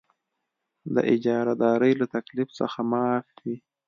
د 0.93 0.95
اجاره 1.13 1.53
دارۍ 1.63 1.93
له 2.01 2.05
تکلیف 2.15 2.49
څخه 2.59 2.79
معاف 2.89 3.27
وي. 3.43 3.55